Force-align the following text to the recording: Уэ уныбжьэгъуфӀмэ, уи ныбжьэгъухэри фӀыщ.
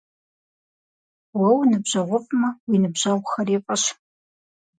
Уэ 1.37 1.49
уныбжьэгъуфӀмэ, 1.59 2.49
уи 2.67 2.77
ныбжьэгъухэри 2.83 3.57
фӀыщ. 3.65 3.83